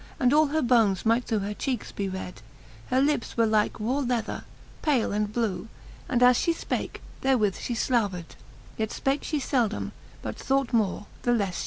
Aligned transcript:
And 0.19 0.33
all 0.33 0.47
her 0.47 0.63
bones 0.63 1.05
might 1.05 1.25
through 1.25 1.45
her 1.45 1.53
cheekes 1.53 1.91
be 1.91 2.09
red:. 2.09 2.41
Her 2.87 2.99
lips 2.99 3.37
were 3.37 3.45
hke 3.45 3.79
raw 3.79 3.99
lether, 3.99 4.45
pale 4.81 5.11
and 5.11 5.31
blew, 5.31 5.67
And 6.09 6.23
as 6.23 6.39
fhe 6.39 6.55
fpake, 6.65 7.01
therewith 7.21 7.53
fhe 7.59 7.77
flavered; 7.77 8.33
Yet 8.77 8.89
fpake 8.89 9.21
fhe 9.21 9.39
feldom, 9.39 9.91
but 10.23 10.37
thought 10.39 10.73
more, 10.73 11.05
the 11.21 11.33
lefle 11.33 11.37
flie 11.37 11.45
fed. 11.51 11.55